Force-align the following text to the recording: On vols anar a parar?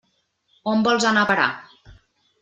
On 0.71 0.79
vols 0.87 1.05
anar 1.09 1.25
a 1.25 1.29
parar? 1.33 1.47